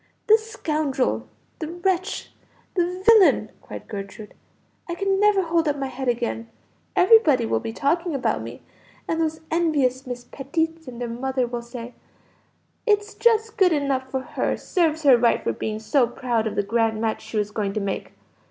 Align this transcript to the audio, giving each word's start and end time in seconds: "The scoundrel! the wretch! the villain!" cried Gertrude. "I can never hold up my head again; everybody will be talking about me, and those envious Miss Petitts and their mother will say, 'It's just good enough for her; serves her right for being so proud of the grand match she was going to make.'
"The 0.25 0.39
scoundrel! 0.39 1.27
the 1.59 1.67
wretch! 1.67 2.31
the 2.73 3.03
villain!" 3.05 3.51
cried 3.61 3.87
Gertrude. 3.87 4.33
"I 4.89 4.95
can 4.95 5.19
never 5.19 5.43
hold 5.43 5.67
up 5.67 5.77
my 5.77 5.89
head 5.89 6.07
again; 6.07 6.49
everybody 6.95 7.45
will 7.45 7.59
be 7.59 7.71
talking 7.71 8.15
about 8.15 8.41
me, 8.41 8.63
and 9.07 9.21
those 9.21 9.41
envious 9.51 10.07
Miss 10.07 10.23
Petitts 10.23 10.87
and 10.87 10.99
their 10.99 11.07
mother 11.07 11.45
will 11.45 11.61
say, 11.61 11.93
'It's 12.87 13.13
just 13.13 13.57
good 13.57 13.73
enough 13.73 14.09
for 14.09 14.21
her; 14.21 14.57
serves 14.57 15.03
her 15.03 15.17
right 15.19 15.43
for 15.43 15.53
being 15.53 15.77
so 15.77 16.07
proud 16.07 16.47
of 16.47 16.55
the 16.55 16.63
grand 16.63 16.99
match 16.99 17.21
she 17.21 17.37
was 17.37 17.51
going 17.51 17.73
to 17.73 17.79
make.' 17.79 18.11